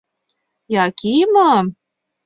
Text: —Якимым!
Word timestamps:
—Якимым! 0.85 1.65